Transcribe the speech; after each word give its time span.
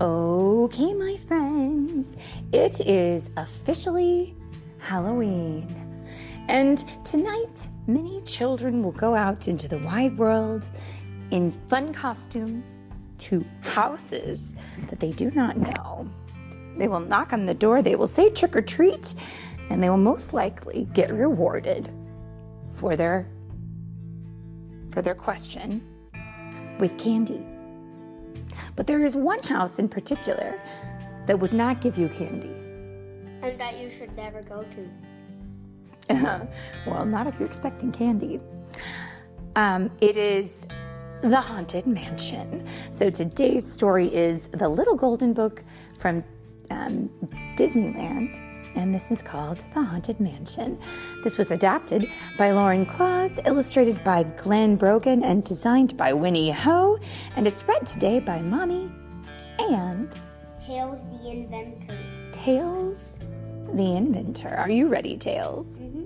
Okay, 0.00 0.92
my 0.92 1.16
friends, 1.28 2.16
it 2.52 2.80
is 2.80 3.30
officially 3.36 4.34
Halloween. 4.78 6.04
And 6.48 6.84
tonight, 7.04 7.68
many 7.86 8.20
children 8.22 8.82
will 8.82 8.90
go 8.90 9.14
out 9.14 9.46
into 9.46 9.68
the 9.68 9.78
wide 9.78 10.18
world 10.18 10.68
in 11.30 11.52
fun 11.52 11.92
costumes 11.92 12.82
to 13.18 13.44
houses 13.62 14.56
that 14.88 14.98
they 14.98 15.12
do 15.12 15.30
not 15.30 15.58
know. 15.58 16.10
They 16.76 16.88
will 16.88 16.98
knock 16.98 17.32
on 17.32 17.46
the 17.46 17.54
door, 17.54 17.80
they 17.80 17.94
will 17.94 18.08
say 18.08 18.30
trick 18.30 18.56
or 18.56 18.62
treat, 18.62 19.14
and 19.70 19.80
they 19.80 19.88
will 19.88 19.96
most 19.96 20.32
likely 20.32 20.88
get 20.92 21.12
rewarded 21.12 21.88
for 22.72 22.96
their 22.96 23.30
for 24.90 25.02
their 25.02 25.14
question 25.14 25.82
with 26.80 26.98
candy. 26.98 27.53
But 28.76 28.86
there 28.86 29.04
is 29.04 29.16
one 29.16 29.42
house 29.42 29.78
in 29.78 29.88
particular 29.88 30.58
that 31.26 31.38
would 31.38 31.52
not 31.52 31.80
give 31.80 31.98
you 31.98 32.08
candy. 32.08 32.54
And 33.42 33.58
that 33.60 33.78
you 33.78 33.90
should 33.90 34.14
never 34.16 34.42
go 34.42 34.62
to. 34.62 36.48
well, 36.86 37.04
not 37.04 37.26
if 37.26 37.38
you're 37.38 37.48
expecting 37.48 37.92
candy. 37.92 38.40
Um, 39.56 39.90
it 40.00 40.16
is 40.16 40.66
the 41.22 41.40
Haunted 41.40 41.86
Mansion. 41.86 42.66
So 42.90 43.08
today's 43.10 43.70
story 43.70 44.14
is 44.14 44.48
The 44.48 44.68
Little 44.68 44.96
Golden 44.96 45.32
Book 45.32 45.62
from 45.96 46.22
um, 46.70 47.08
Disneyland 47.56 48.53
and 48.74 48.94
this 48.94 49.10
is 49.10 49.22
called 49.22 49.64
The 49.74 49.82
Haunted 49.82 50.20
Mansion. 50.20 50.78
This 51.22 51.38
was 51.38 51.50
adapted 51.50 52.10
by 52.36 52.52
Lauren 52.52 52.84
Clauss, 52.84 53.40
illustrated 53.46 54.02
by 54.04 54.22
Glenn 54.22 54.76
Brogan, 54.76 55.22
and 55.22 55.44
designed 55.44 55.96
by 55.96 56.12
Winnie 56.12 56.50
Ho, 56.50 56.98
and 57.36 57.46
it's 57.46 57.66
read 57.66 57.86
today 57.86 58.20
by 58.20 58.42
Mommy 58.42 58.90
and 59.58 60.14
Tails 60.66 61.04
the 61.04 61.30
Inventor. 61.30 61.98
Tails 62.32 63.16
the 63.72 63.96
Inventor. 63.96 64.48
Are 64.48 64.70
you 64.70 64.88
ready, 64.88 65.16
Tails? 65.16 65.78
Mm-hmm. 65.78 66.04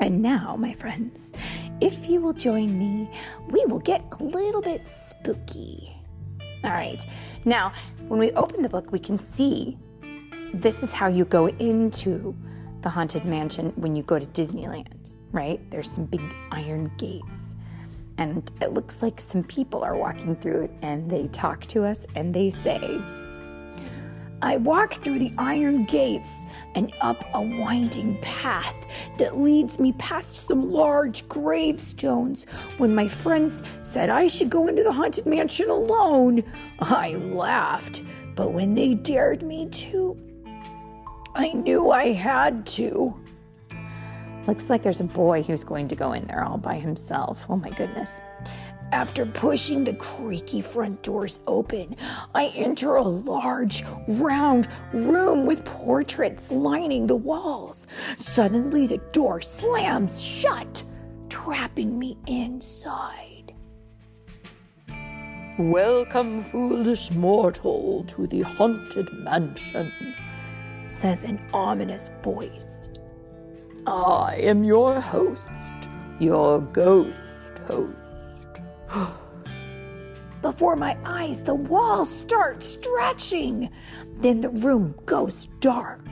And 0.00 0.22
now, 0.22 0.56
my 0.56 0.72
friends, 0.72 1.32
if 1.80 2.08
you 2.08 2.20
will 2.20 2.32
join 2.32 2.78
me, 2.78 3.10
we 3.48 3.64
will 3.66 3.80
get 3.80 4.02
a 4.18 4.24
little 4.24 4.62
bit 4.62 4.86
spooky. 4.86 5.94
All 6.64 6.70
right. 6.70 7.04
Now, 7.44 7.72
when 8.08 8.18
we 8.18 8.32
open 8.32 8.62
the 8.62 8.68
book, 8.68 8.92
we 8.92 8.98
can 8.98 9.18
see 9.18 9.78
this 10.54 10.82
is 10.82 10.90
how 10.90 11.08
you 11.08 11.24
go 11.24 11.48
into 11.48 12.34
the 12.82 12.88
Haunted 12.88 13.24
Mansion 13.24 13.72
when 13.76 13.94
you 13.94 14.02
go 14.02 14.18
to 14.18 14.26
Disneyland, 14.26 15.12
right? 15.32 15.60
There's 15.70 15.90
some 15.90 16.06
big 16.06 16.22
iron 16.50 16.90
gates. 16.98 17.56
And 18.18 18.50
it 18.60 18.72
looks 18.72 19.02
like 19.02 19.20
some 19.20 19.42
people 19.42 19.82
are 19.82 19.96
walking 19.96 20.34
through 20.36 20.64
it 20.64 20.70
and 20.82 21.10
they 21.10 21.28
talk 21.28 21.66
to 21.66 21.84
us 21.84 22.04
and 22.16 22.34
they 22.34 22.50
say, 22.50 23.00
I 24.42 24.56
walk 24.56 24.94
through 24.94 25.18
the 25.18 25.32
iron 25.36 25.84
gates 25.84 26.44
and 26.74 26.92
up 27.02 27.24
a 27.34 27.42
winding 27.42 28.18
path 28.22 28.86
that 29.18 29.38
leads 29.38 29.78
me 29.78 29.92
past 29.92 30.48
some 30.48 30.70
large 30.70 31.28
gravestones. 31.28 32.44
When 32.78 32.94
my 32.94 33.06
friends 33.06 33.62
said 33.82 34.08
I 34.08 34.28
should 34.28 34.48
go 34.48 34.66
into 34.66 34.82
the 34.82 34.92
haunted 34.92 35.26
mansion 35.26 35.68
alone, 35.68 36.42
I 36.78 37.14
laughed. 37.14 38.02
But 38.34 38.52
when 38.52 38.74
they 38.74 38.94
dared 38.94 39.42
me 39.42 39.68
to, 39.68 40.18
I 41.34 41.52
knew 41.52 41.90
I 41.90 42.12
had 42.12 42.66
to. 42.66 43.14
Looks 44.46 44.68
like 44.68 44.82
there's 44.82 45.00
a 45.00 45.04
boy 45.04 45.42
who's 45.42 45.64
going 45.64 45.86
to 45.88 45.94
go 45.94 46.12
in 46.12 46.26
there 46.26 46.42
all 46.42 46.58
by 46.58 46.76
himself. 46.76 47.46
Oh 47.48 47.56
my 47.56 47.70
goodness. 47.70 48.20
After 48.92 49.24
pushing 49.24 49.84
the 49.84 49.92
creaky 49.94 50.60
front 50.60 51.04
doors 51.04 51.38
open, 51.46 51.94
I 52.34 52.48
enter 52.56 52.96
a 52.96 53.02
large, 53.02 53.84
round 54.08 54.66
room 54.92 55.46
with 55.46 55.64
portraits 55.64 56.50
lining 56.50 57.06
the 57.06 57.14
walls. 57.14 57.86
Suddenly, 58.16 58.88
the 58.88 58.98
door 59.12 59.40
slams 59.40 60.20
shut, 60.20 60.82
trapping 61.28 61.96
me 61.96 62.18
inside. 62.26 63.54
Welcome, 65.58 66.40
foolish 66.40 67.12
mortal, 67.12 68.02
to 68.08 68.26
the 68.26 68.40
haunted 68.40 69.12
mansion 69.12 69.92
says 70.90 71.24
an 71.24 71.40
ominous 71.52 72.10
voice. 72.22 72.90
I 73.86 74.36
am 74.38 74.64
your 74.64 75.00
host, 75.00 75.48
your 76.18 76.60
ghost 76.60 77.18
host. 77.66 77.96
Before 80.42 80.76
my 80.76 80.96
eyes, 81.04 81.42
the 81.42 81.54
walls 81.54 82.10
start 82.10 82.62
stretching. 82.62 83.70
Then 84.14 84.40
the 84.40 84.48
room 84.48 84.94
goes 85.04 85.46
dark. 85.60 86.06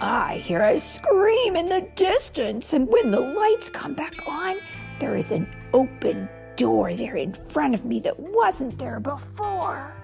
I 0.00 0.40
hear 0.44 0.62
a 0.62 0.78
scream 0.78 1.56
in 1.56 1.68
the 1.68 1.88
distance, 1.96 2.72
and 2.72 2.88
when 2.88 3.10
the 3.10 3.20
lights 3.20 3.70
come 3.70 3.94
back 3.94 4.14
on, 4.26 4.58
there 5.00 5.16
is 5.16 5.30
an 5.30 5.48
open 5.72 6.28
door 6.56 6.94
there 6.94 7.16
in 7.16 7.32
front 7.32 7.74
of 7.74 7.84
me 7.84 8.00
that 8.00 8.18
wasn't 8.18 8.78
there 8.78 9.00
before. 9.00 9.97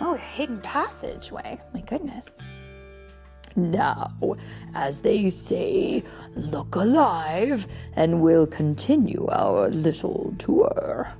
Oh, 0.00 0.14
a 0.14 0.18
hidden 0.18 0.60
passageway. 0.60 1.60
My 1.72 1.80
goodness. 1.80 2.40
Now, 3.56 4.36
as 4.74 5.00
they 5.00 5.30
say, 5.30 6.02
look 6.34 6.74
alive, 6.74 7.66
and 7.94 8.20
we'll 8.20 8.46
continue 8.46 9.26
our 9.32 9.70
little 9.70 10.34
tour. 10.38 11.10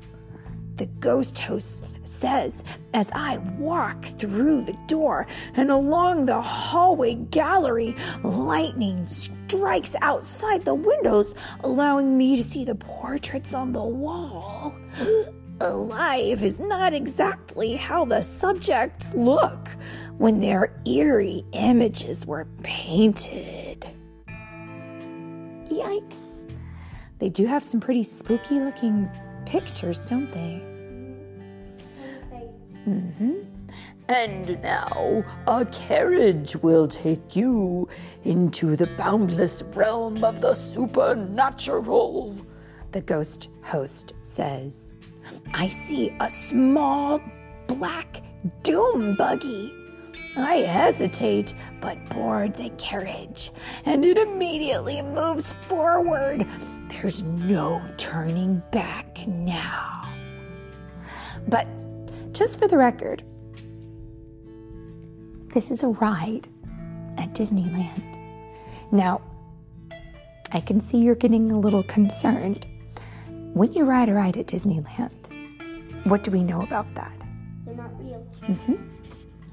The 0.74 0.84
ghost 1.00 1.38
host 1.38 1.88
says 2.04 2.62
as 2.92 3.10
I 3.12 3.38
walk 3.58 4.04
through 4.04 4.66
the 4.66 4.78
door 4.86 5.26
and 5.54 5.70
along 5.70 6.26
the 6.26 6.42
hallway 6.42 7.14
gallery, 7.14 7.96
lightning 8.22 9.06
strikes 9.06 9.94
outside 10.02 10.66
the 10.66 10.74
windows, 10.74 11.34
allowing 11.64 12.18
me 12.18 12.36
to 12.36 12.44
see 12.44 12.66
the 12.66 12.74
portraits 12.74 13.54
on 13.54 13.72
the 13.72 13.82
wall. 13.82 14.76
Alive 15.60 16.42
is 16.42 16.60
not 16.60 16.92
exactly 16.92 17.76
how 17.76 18.04
the 18.04 18.20
subjects 18.20 19.14
look 19.14 19.68
when 20.18 20.38
their 20.38 20.78
eerie 20.84 21.44
images 21.52 22.26
were 22.26 22.46
painted. 22.62 23.86
Yikes. 25.64 26.22
They 27.18 27.30
do 27.30 27.46
have 27.46 27.64
some 27.64 27.80
pretty 27.80 28.02
spooky 28.02 28.60
looking 28.60 29.08
pictures, 29.46 30.06
don't 30.10 30.30
they? 30.30 30.62
Mm-hmm. 32.86 33.32
And 34.10 34.62
now 34.62 35.24
a 35.46 35.64
carriage 35.64 36.54
will 36.56 36.86
take 36.86 37.34
you 37.34 37.88
into 38.24 38.76
the 38.76 38.88
boundless 38.98 39.62
realm 39.62 40.22
of 40.22 40.42
the 40.42 40.54
supernatural, 40.54 42.36
the 42.92 43.00
ghost 43.00 43.48
host 43.62 44.12
says. 44.20 44.92
I 45.54 45.68
see 45.68 46.12
a 46.20 46.30
small 46.30 47.20
black 47.66 48.22
doom 48.62 49.16
buggy 49.16 49.72
I 50.36 50.56
hesitate, 50.56 51.54
but 51.80 52.10
board 52.10 52.54
the 52.54 52.68
carriage, 52.76 53.52
and 53.86 54.04
it 54.04 54.18
immediately 54.18 55.00
moves 55.00 55.54
forward. 55.54 56.46
There's 56.88 57.22
no 57.22 57.82
turning 57.96 58.62
back 58.70 59.26
now. 59.26 60.14
But 61.48 61.66
just 62.32 62.58
for 62.58 62.68
the 62.68 62.76
record, 62.76 63.22
this 65.54 65.70
is 65.70 65.82
a 65.82 65.88
ride 65.88 66.48
at 67.16 67.34
Disneyland. 67.34 68.18
Now, 68.92 69.22
I 70.52 70.60
can 70.60 70.82
see 70.82 70.98
you're 70.98 71.14
getting 71.14 71.50
a 71.50 71.58
little 71.58 71.82
concerned. 71.84 72.66
When 73.56 73.72
you 73.72 73.86
ride 73.86 74.10
a 74.10 74.12
ride 74.12 74.36
at 74.36 74.48
Disneyland, 74.48 75.32
what 76.04 76.22
do 76.22 76.30
we 76.30 76.42
know 76.42 76.60
about 76.60 76.94
that? 76.94 77.14
They're 77.64 77.74
not 77.74 77.98
real. 77.98 78.22
Mm-hmm. 78.42 78.74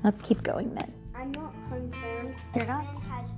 Let's 0.03 0.19
keep 0.19 0.43
going 0.43 0.75
then. 0.75 0.93
I'm 1.15 1.31
not 1.31 1.53
concerned. 1.69 2.35
You're 2.53 2.65
not? 2.65 2.97
It 2.97 3.01
has 3.03 3.29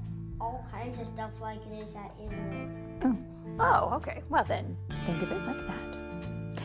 all 0.42 0.66
kinds 0.72 0.98
of 0.98 1.06
stuff 1.06 1.30
like 1.40 1.60
this 1.70 1.96
at 1.96 2.12
Israel. 2.20 2.70
Oh. 3.04 3.18
oh, 3.60 3.96
okay. 3.98 4.24
Well 4.30 4.44
then, 4.44 4.76
think 5.06 5.22
of 5.22 5.32
it 5.32 5.46
like 5.46 5.68
that. 5.68 6.64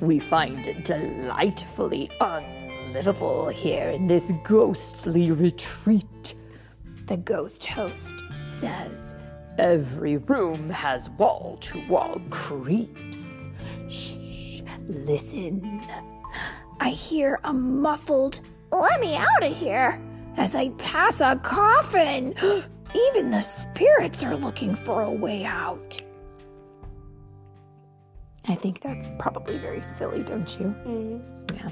We 0.00 0.18
find 0.18 0.66
it 0.66 0.84
delightfully 0.84 2.10
unlivable 2.20 3.46
here 3.50 3.90
in 3.90 4.08
this 4.08 4.32
ghostly 4.42 5.30
retreat. 5.30 6.34
The 7.06 7.18
ghost 7.18 7.64
host 7.64 8.24
says, 8.40 9.14
Every 9.56 10.16
room 10.16 10.68
has 10.68 11.08
wall 11.10 11.58
to 11.60 11.86
wall 11.86 12.20
creeps. 12.28 13.35
Listen. 14.86 15.82
I 16.80 16.90
hear 16.90 17.40
a 17.44 17.52
muffled 17.52 18.40
let 18.70 19.00
me 19.00 19.16
out 19.16 19.42
of 19.42 19.56
here 19.56 20.00
as 20.36 20.54
I 20.54 20.70
pass 20.70 21.20
a 21.20 21.36
coffin. 21.36 22.34
Even 23.10 23.30
the 23.30 23.42
spirits 23.42 24.24
are 24.24 24.36
looking 24.36 24.74
for 24.74 25.02
a 25.02 25.10
way 25.10 25.44
out. 25.44 26.00
I 28.48 28.54
think 28.54 28.80
that's 28.80 29.10
probably 29.18 29.58
very 29.58 29.82
silly, 29.82 30.22
don't 30.22 30.58
you? 30.58 30.66
Mm-hmm. 30.86 31.56
Yeah. 31.56 31.70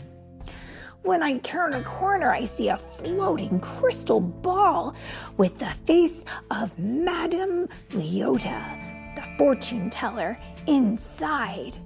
When 1.02 1.22
I 1.22 1.38
turn 1.38 1.74
a 1.74 1.82
corner, 1.82 2.30
I 2.30 2.44
see 2.44 2.68
a 2.68 2.78
floating 2.78 3.60
crystal 3.60 4.20
ball 4.20 4.96
with 5.36 5.58
the 5.58 5.66
face 5.66 6.24
of 6.50 6.78
Madame 6.78 7.68
Leota, 7.90 9.14
the 9.14 9.24
fortune 9.38 9.90
teller, 9.90 10.38
inside. 10.66 11.78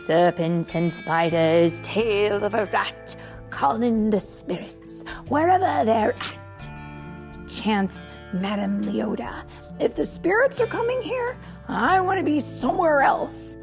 Serpents 0.00 0.74
and 0.74 0.90
spiders, 0.90 1.78
tail 1.80 2.42
of 2.42 2.54
a 2.54 2.64
rat, 2.72 3.14
calling 3.50 4.08
the 4.08 4.18
spirits 4.18 5.04
wherever 5.28 5.84
they're 5.84 6.14
at. 6.14 7.46
Chance 7.46 8.06
Madame 8.32 8.82
Leota, 8.82 9.44
if 9.78 9.94
the 9.94 10.06
spirits 10.06 10.58
are 10.58 10.66
coming 10.66 11.02
here, 11.02 11.38
I 11.68 12.00
want 12.00 12.18
to 12.18 12.24
be 12.24 12.40
somewhere 12.40 13.02
else. 13.02 13.58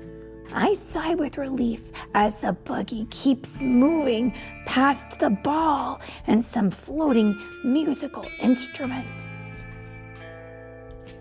I 0.54 0.74
sigh 0.74 1.16
with 1.16 1.40
relief 1.40 1.92
as 2.14 2.38
the 2.40 2.54
buggy 2.54 3.06
keeps 3.10 3.60
moving 3.60 4.32
past 4.68 5.20
the 5.20 5.32
ball 5.32 6.00
and 6.28 6.46
some 6.46 6.70
floating 6.70 7.36
musical 7.64 8.28
instruments. 8.40 9.66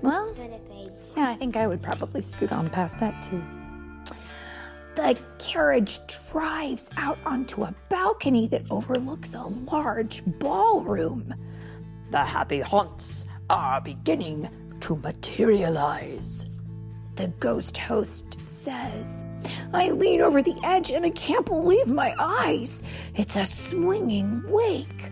Well, 0.03 0.35
yeah, 1.17 1.31
I 1.31 1.37
think 1.37 1.57
I 1.57 1.67
would 1.67 1.83
probably 1.83 2.21
scoot 2.21 2.53
on 2.53 2.69
past 2.69 2.99
that 2.99 3.23
too. 3.23 3.43
The 4.97 5.19
carriage 5.39 5.99
drives 6.33 6.89
out 6.97 7.19
onto 7.27 7.65
a 7.65 7.75
balcony 7.91 8.49
that 8.49 8.65
overlooks 8.71 9.35
a 9.35 9.43
large 9.43 10.23
ballroom. 10.25 11.35
The 12.11 12.25
happy 12.25 12.61
haunts 12.61 13.27
are 13.51 13.83
beginning 13.83 14.49
to 14.81 14.97
materialize. 14.97 16.47
The 17.17 17.29
ghost 17.29 17.77
host 17.77 18.39
says. 18.49 19.23
I 19.75 19.91
lean 19.91 20.23
over 20.23 20.41
the 20.41 20.59
edge 20.65 20.91
and 20.93 21.05
I 21.05 21.11
can't 21.11 21.45
believe 21.45 21.89
my 21.89 22.15
eyes. 22.19 22.83
It's 23.15 23.37
a 23.37 23.45
swinging 23.45 24.43
wake. 24.49 25.11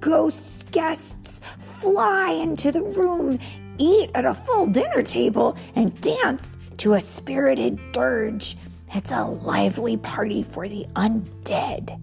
Ghost 0.00 0.72
guests 0.72 1.40
fly 1.60 2.32
into 2.32 2.72
the 2.72 2.82
room, 2.82 3.38
eat 3.78 4.10
at 4.14 4.24
a 4.24 4.34
full 4.34 4.66
dinner 4.66 5.02
table, 5.02 5.56
and 5.76 5.98
dance 6.00 6.58
to 6.78 6.94
a 6.94 7.00
spirited 7.00 7.78
dirge. 7.92 8.56
It's 8.92 9.12
a 9.12 9.24
lively 9.24 9.96
party 9.96 10.42
for 10.42 10.68
the 10.68 10.84
undead. 10.94 12.00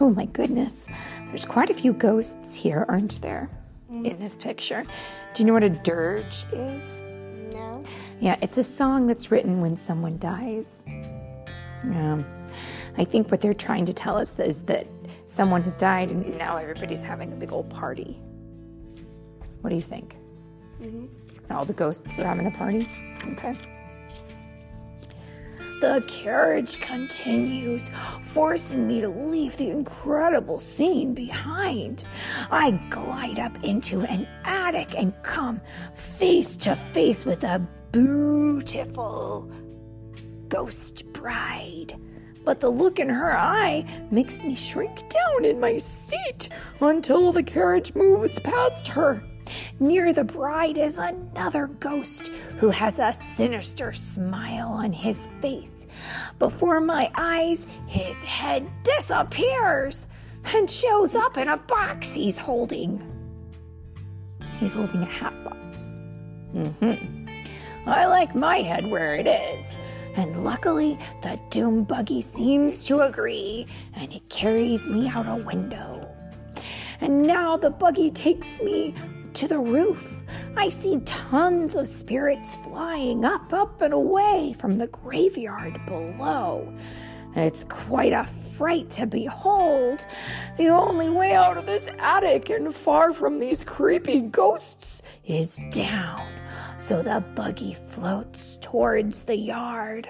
Oh 0.00 0.10
my 0.10 0.24
goodness, 0.26 0.88
there's 1.28 1.44
quite 1.44 1.70
a 1.70 1.74
few 1.74 1.92
ghosts 1.92 2.54
here, 2.54 2.84
aren't 2.88 3.20
there? 3.22 3.48
In 3.92 4.18
this 4.18 4.36
picture. 4.36 4.84
Do 5.34 5.42
you 5.42 5.46
know 5.46 5.52
what 5.52 5.62
a 5.62 5.68
dirge 5.68 6.44
is? 6.52 7.02
No. 7.52 7.80
Yeah, 8.20 8.36
it's 8.42 8.58
a 8.58 8.62
song 8.64 9.06
that's 9.06 9.30
written 9.30 9.60
when 9.60 9.76
someone 9.76 10.18
dies. 10.18 10.82
Yeah. 11.86 12.22
I 12.96 13.04
think 13.04 13.30
what 13.30 13.40
they're 13.40 13.54
trying 13.54 13.84
to 13.86 13.92
tell 13.92 14.16
us 14.16 14.38
is 14.40 14.62
that 14.62 14.86
someone 15.26 15.62
has 15.62 15.76
died 15.76 16.10
and 16.10 16.36
now 16.38 16.56
everybody's 16.56 17.02
having 17.02 17.32
a 17.32 17.36
big 17.36 17.52
old 17.52 17.68
party. 17.70 18.20
What 19.60 19.70
do 19.70 19.76
you 19.76 19.82
think? 19.82 20.16
Mhm. 20.80 21.08
All 21.50 21.64
the 21.64 21.72
ghosts 21.72 22.18
are 22.18 22.26
having 22.26 22.46
a 22.46 22.50
party? 22.50 22.88
Okay. 23.32 23.56
The 25.80 26.02
carriage 26.06 26.80
continues, 26.80 27.90
forcing 28.22 28.86
me 28.88 29.00
to 29.00 29.08
leave 29.08 29.56
the 29.56 29.70
incredible 29.70 30.58
scene 30.58 31.14
behind. 31.14 32.04
I 32.50 32.70
glide 32.90 33.38
up 33.38 33.62
into 33.62 34.02
an 34.02 34.26
attic 34.44 34.96
and 34.96 35.12
come 35.22 35.60
face 35.92 36.56
to 36.58 36.74
face 36.74 37.24
with 37.24 37.44
a 37.44 37.66
beautiful 37.92 39.50
ghost 40.48 41.12
bride. 41.12 41.94
But 42.44 42.60
the 42.60 42.68
look 42.68 42.98
in 42.98 43.08
her 43.08 43.36
eye 43.36 43.84
makes 44.10 44.42
me 44.42 44.54
shrink 44.54 45.08
down 45.08 45.44
in 45.44 45.60
my 45.60 45.76
seat 45.78 46.48
until 46.80 47.32
the 47.32 47.42
carriage 47.42 47.94
moves 47.94 48.38
past 48.38 48.88
her. 48.88 49.22
Near 49.80 50.12
the 50.12 50.24
bride 50.24 50.78
is 50.78 50.98
another 50.98 51.66
ghost 51.66 52.28
who 52.58 52.70
has 52.70 52.98
a 52.98 53.12
sinister 53.12 53.92
smile 53.92 54.68
on 54.68 54.92
his 54.92 55.28
face. 55.40 55.86
Before 56.38 56.80
my 56.80 57.10
eyes, 57.14 57.66
his 57.86 58.22
head 58.22 58.68
disappears 58.82 60.06
and 60.54 60.70
shows 60.70 61.14
up 61.14 61.36
in 61.36 61.48
a 61.48 61.56
box 61.56 62.14
he's 62.14 62.38
holding. 62.38 63.02
He's 64.58 64.74
holding 64.74 65.02
a 65.02 65.06
hat 65.06 65.34
box. 65.44 65.84
Mm 66.54 66.72
hmm 66.74 67.24
I 67.86 68.06
like 68.06 68.34
my 68.34 68.58
head 68.58 68.86
where 68.90 69.14
it 69.14 69.26
is. 69.26 69.78
And 70.16 70.44
luckily, 70.44 70.98
the 71.22 71.38
doom 71.50 71.84
buggy 71.84 72.20
seems 72.20 72.84
to 72.84 73.00
agree, 73.00 73.66
and 73.94 74.12
it 74.12 74.26
carries 74.30 74.88
me 74.88 75.08
out 75.08 75.26
a 75.26 75.36
window. 75.36 76.08
And 77.00 77.24
now 77.24 77.56
the 77.56 77.70
buggy 77.70 78.10
takes 78.10 78.62
me 78.62 78.94
to 79.34 79.48
the 79.48 79.58
roof. 79.58 80.22
I 80.56 80.68
see 80.68 81.00
tons 81.04 81.74
of 81.74 81.86
spirits 81.86 82.56
flying 82.56 83.24
up, 83.24 83.52
up, 83.52 83.80
and 83.80 83.92
away 83.92 84.54
from 84.58 84.78
the 84.78 84.86
graveyard 84.86 85.84
below. 85.86 86.72
It's 87.36 87.64
quite 87.64 88.12
a 88.12 88.24
fright 88.24 88.90
to 88.90 89.06
behold. 89.06 90.06
The 90.56 90.68
only 90.68 91.10
way 91.10 91.32
out 91.32 91.56
of 91.56 91.66
this 91.66 91.88
attic 91.98 92.48
and 92.50 92.72
far 92.72 93.12
from 93.12 93.40
these 93.40 93.64
creepy 93.64 94.20
ghosts 94.20 95.02
is 95.24 95.58
down. 95.70 96.28
So 96.76 97.02
the 97.02 97.24
buggy 97.34 97.74
floats 97.74 98.56
towards 98.60 99.24
the 99.24 99.36
yard. 99.36 100.08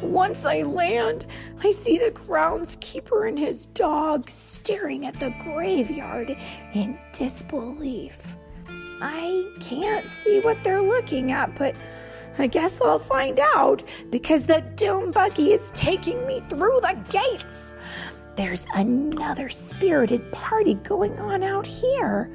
Once 0.00 0.44
I 0.44 0.62
land, 0.62 1.26
I 1.62 1.70
see 1.70 1.98
the 1.98 2.10
groundskeeper 2.10 3.28
and 3.28 3.38
his 3.38 3.66
dog 3.66 4.28
staring 4.28 5.06
at 5.06 5.18
the 5.20 5.30
graveyard 5.42 6.36
in 6.74 6.98
disbelief. 7.12 8.36
I 9.00 9.50
can't 9.60 10.06
see 10.06 10.40
what 10.40 10.62
they're 10.62 10.82
looking 10.82 11.32
at, 11.32 11.56
but 11.56 11.74
I 12.38 12.46
guess 12.46 12.80
I'll 12.80 12.98
find 12.98 13.38
out 13.40 13.82
because 14.10 14.46
the 14.46 14.62
doom 14.76 15.12
buggy 15.12 15.52
is 15.52 15.70
taking 15.74 16.26
me 16.26 16.40
through 16.48 16.80
the 16.80 16.96
gates. 17.10 17.74
There's 18.36 18.64
another 18.74 19.50
spirited 19.50 20.32
party 20.32 20.74
going 20.74 21.18
on 21.20 21.42
out 21.42 21.66
here 21.66 22.30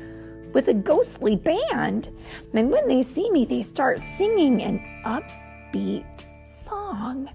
with 0.54 0.68
a 0.68 0.74
ghostly 0.74 1.36
band. 1.36 2.10
And 2.54 2.72
when 2.72 2.88
they 2.88 3.02
see 3.02 3.30
me, 3.32 3.46
they 3.46 3.62
start 3.62 4.00
singing 4.00 4.62
an 4.62 4.80
upbeat 5.06 6.27
song. 6.48 7.30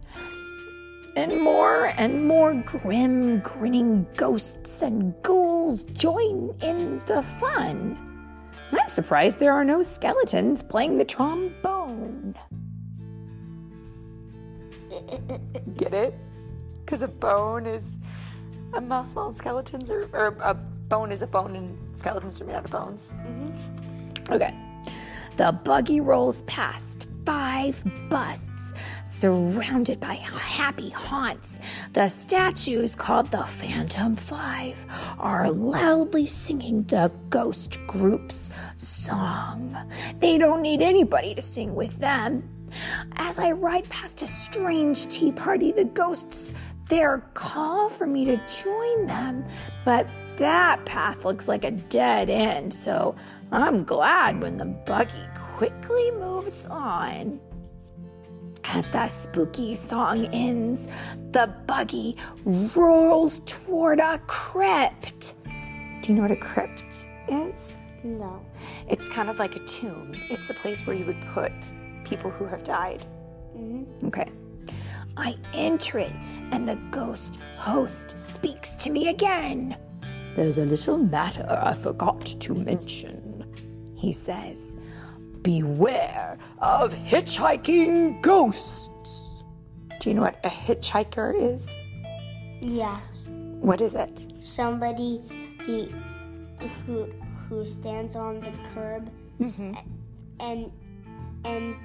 And 1.15 1.43
more 1.43 1.93
and 1.99 2.27
more 2.27 2.55
grim, 2.55 3.41
grinning 3.41 4.07
ghosts 4.17 4.81
and 4.81 5.15
ghouls 5.23 5.83
join 5.83 6.55
in 6.63 7.03
the 7.05 7.21
fun. 7.21 7.99
I'm 8.73 8.89
surprised 8.89 9.39
there 9.39 9.53
are 9.53 9.65
no 9.65 9.83
skeletons 9.83 10.63
playing 10.63 10.97
the 10.97 11.05
trombone. 11.05 12.35
Get 15.77 15.93
it? 15.93 16.15
Because 16.85 17.03
a 17.03 17.09
bone 17.09 17.67
is 17.67 17.85
a 18.73 18.81
muscle, 18.81 19.27
and 19.27 19.37
skeletons 19.37 19.91
are, 19.91 20.09
or 20.15 20.39
a 20.41 20.55
bone 20.55 21.13
is 21.13 21.21
a 21.21 21.27
bone, 21.27 21.55
and 21.55 21.99
skeletons 21.99 22.41
are 22.41 22.47
made 22.47 22.55
out 22.55 22.65
of 22.65 22.71
bones. 22.71 23.13
Mm-hmm. 23.15 24.33
Okay. 24.33 24.55
The 25.37 25.53
buggy 25.53 26.01
rolls 26.01 26.43
past 26.43 27.09
five 27.25 27.83
busts 28.09 28.73
surrounded 29.13 30.01
by 30.01 30.15
happy 30.15 30.89
haunts. 30.89 31.61
The 31.93 32.09
statues, 32.09 32.97
called 32.97 33.31
the 33.31 33.45
Phantom 33.45 34.17
Five, 34.17 34.87
are 35.19 35.51
loudly 35.51 36.25
singing 36.25 36.85
the 36.85 37.13
ghost 37.29 37.79
group's 37.87 38.49
song. 38.77 39.77
They 40.17 40.39
don't 40.39 40.63
need 40.63 40.81
anybody 40.81 41.35
to 41.35 41.43
sing 41.43 41.75
with 41.75 41.99
them. 41.99 42.49
As 43.17 43.39
I 43.39 43.53
ride 43.53 43.89
past 43.91 44.23
a 44.23 44.27
strange 44.27 45.07
tea 45.09 45.31
party, 45.31 45.73
the 45.73 45.85
ghosts 45.85 46.53
there 46.89 47.19
call 47.35 47.91
for 47.91 48.07
me 48.07 48.25
to 48.25 48.37
join 48.65 49.07
them, 49.07 49.45
but 49.85 50.07
that 50.37 50.85
path 50.87 51.27
looks 51.27 51.49
like 51.49 51.65
a 51.65 51.71
dead 51.71 52.31
end, 52.31 52.73
so 52.73 53.15
I'm 53.53 53.85
glad 53.85 54.43
when 54.43 54.57
the 54.57 54.65
buggy 54.65 55.25
quickly 55.35 56.11
moves 56.13 56.65
on. 56.67 57.41
As 58.65 58.91
that 58.91 59.13
spooky 59.13 59.75
song 59.75 60.27
ends, 60.27 60.89
the 61.33 61.53
buggy 61.67 62.17
rolls 62.45 63.41
toward 63.41 63.99
a 63.99 64.19
crypt. 64.27 65.35
Do 66.01 66.09
you 66.09 66.15
know 66.15 66.23
what 66.23 66.31
a 66.31 66.37
crypt 66.37 67.09
is? 67.29 67.79
No. 68.05 68.45
It's 68.89 69.09
kind 69.09 69.29
of 69.31 69.39
like 69.39 69.57
a 69.57 69.61
tomb. 69.61 70.15
It's 70.31 70.51
a 70.51 70.55
place 70.55 70.87
where 70.87 70.97
you 70.97 71.05
would 71.07 71.21
put 71.35 71.53
people 72.05 72.31
who 72.31 72.47
have 72.47 72.65
died. 72.65 73.05
Mhm. 73.57 73.87
Okay. 74.05 74.29
I 75.17 75.37
enter 75.53 75.99
it, 75.99 76.13
and 76.53 76.67
the 76.69 76.77
ghost 76.91 77.39
host 77.59 78.17
speaks 78.17 78.71
to 78.77 78.91
me 78.91 79.09
again. 79.09 79.77
There's 80.35 80.57
a 80.59 80.65
little 80.65 80.97
matter 80.97 81.47
I 81.49 81.75
forgot 81.75 82.25
to 82.25 82.55
mention, 82.55 83.45
he 83.95 84.13
says. 84.13 84.77
Beware 85.43 86.39
of 86.59 86.95
hitchhiking 86.95 88.23
ghosts. 88.23 89.45
Do 90.01 90.09
you 90.09 90.15
know 90.15 90.23
what 90.23 90.39
a 90.45 90.49
hitchhiker 90.49 91.35
is? 91.37 91.69
Yes. 92.61 93.01
What 93.61 93.81
is 93.81 93.95
it? 93.95 94.27
Somebody 94.41 95.21
he 95.65 95.93
who 96.87 97.13
who 97.49 97.67
stands 97.67 98.17
on 98.17 98.41
the 98.41 98.53
curb 98.75 99.11
mm-hmm. 99.41 99.75
and 100.41 100.73
and 101.45 101.77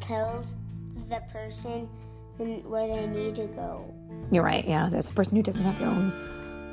tells 0.00 0.56
the 1.08 1.22
person 1.32 1.88
where 2.38 2.86
they 2.86 3.06
need 3.06 3.36
to 3.36 3.46
go. 3.46 3.92
You're 4.30 4.44
right, 4.44 4.66
yeah. 4.66 4.88
There's 4.90 5.10
a 5.10 5.14
person 5.14 5.36
who 5.36 5.42
doesn't 5.42 5.62
have 5.62 5.78
their 5.78 5.88
own 5.88 6.12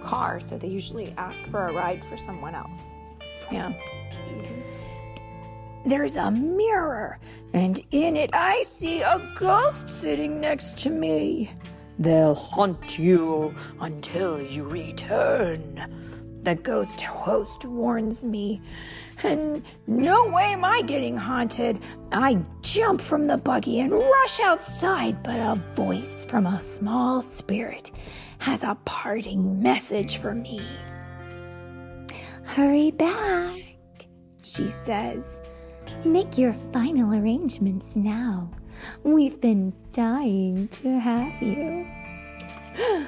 car, 0.03 0.39
so 0.39 0.57
they 0.57 0.67
usually 0.67 1.13
ask 1.17 1.45
for 1.45 1.67
a 1.67 1.73
ride 1.73 2.03
for 2.05 2.17
someone 2.17 2.55
else. 2.55 2.79
Yeah. 3.51 3.73
There's 5.85 6.15
a 6.15 6.31
mirror, 6.31 7.19
and 7.53 7.79
in 7.91 8.15
it 8.15 8.29
I 8.33 8.61
see 8.63 9.01
a 9.01 9.31
ghost 9.35 9.89
sitting 9.89 10.39
next 10.39 10.77
to 10.79 10.89
me. 10.89 11.51
They'll 11.99 12.35
haunt 12.35 12.97
you 12.97 13.53
until 13.81 14.41
you 14.41 14.63
return. 14.63 15.79
The 16.43 16.55
ghost 16.55 16.99
host 17.01 17.65
warns 17.65 18.25
me. 18.25 18.61
And 19.23 19.63
no 19.87 20.29
way 20.31 20.51
am 20.53 20.65
I 20.65 20.81
getting 20.81 21.15
haunted. 21.15 21.79
I 22.11 22.43
jump 22.61 22.99
from 22.99 23.25
the 23.25 23.37
buggy 23.37 23.79
and 23.79 23.93
rush 23.93 24.39
outside, 24.41 25.23
but 25.23 25.39
a 25.39 25.61
voice 25.73 26.25
from 26.25 26.45
a 26.45 26.59
small 26.59 27.21
spirit 27.21 27.91
has 28.39 28.63
a 28.63 28.77
parting 28.83 29.61
message 29.63 30.17
for 30.17 30.35
me. 30.35 30.61
Hurry 32.43 32.91
back, 32.91 33.77
she 34.43 34.67
says. 34.69 35.41
Make 36.05 36.37
your 36.37 36.53
final 36.71 37.13
arrangements 37.13 37.95
now. 37.95 38.49
We've 39.03 39.39
been 39.39 39.73
dying 39.91 40.67
to 40.69 40.99
have 40.99 41.41
you. 41.41 41.87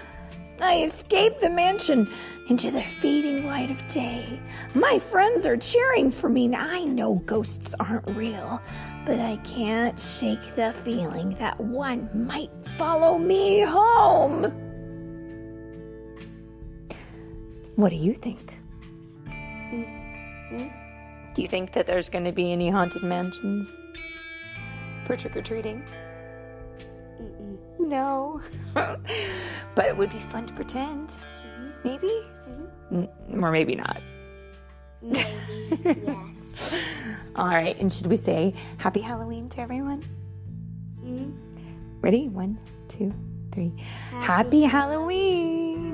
I 0.62 0.84
escaped 0.84 1.41
the 1.41 1.50
mansion 1.50 2.10
into 2.50 2.72
the 2.72 2.82
fading 2.82 3.46
light 3.46 3.70
of 3.70 3.86
day. 3.88 4.39
My 4.74 5.00
friends 5.00 5.46
are 5.46 5.58
cheering 5.58 6.10
for 6.12 6.29
me. 6.29 6.46
And 6.46 6.55
I 6.55 6.84
know 6.84 7.15
ghosts 7.25 7.75
aren't 7.79 8.08
real, 8.15 8.62
but 9.05 9.20
I 9.20 9.36
can't 9.38 10.00
shake 10.00 10.55
the 10.55 10.72
feeling 10.72 11.32
that 11.36 11.60
one 11.60 12.10
might 12.13 12.51
follow 12.77 13.17
me 13.17 13.62
home. 13.62 14.44
What 17.75 17.89
do 17.89 17.98
you 17.98 18.13
think? 18.13 18.53
Mm, 19.27 20.51
mm. 20.53 20.85
Do 21.36 21.42
you 21.42 21.48
think 21.48 21.74
that 21.74 21.86
there's 21.86 22.10
going 22.10 22.24
to 22.24 22.32
be 22.32 22.51
any 22.51 22.70
haunted 22.70 23.04
mansions 23.04 23.70
for 25.06 25.15
trick 25.18 25.36
or 25.36 25.42
treating? 25.42 25.84
No. 27.77 28.42
but 28.74 29.86
it 29.86 29.96
would 29.96 30.10
be 30.10 30.18
fun 30.18 30.48
to 30.48 30.54
pretend. 30.54 31.10
Mm-hmm. 31.10 31.70
Maybe? 31.84 32.08
Mm-hmm. 32.08 33.36
Mm, 33.36 33.44
Or 33.44 33.51
maybe 33.51 33.75
not. 33.75 34.01
Maybe 35.01 35.20
yes. 35.84 36.75
All 37.36 37.48
right. 37.48 37.77
And 37.80 37.92
should 37.92 38.08
we 38.08 38.15
say 38.15 38.54
happy 38.77 39.01
Halloween 39.01 39.50
to 39.50 39.60
everyone? 39.62 40.01
Mm-hmm. 41.04 42.00
Ready? 42.01 42.27
One, 42.30 42.58
two, 42.88 43.13
three. 43.51 43.74
Happy 44.22 44.62
Halloween. 44.62 45.85